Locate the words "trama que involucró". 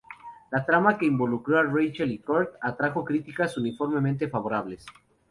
0.65-1.59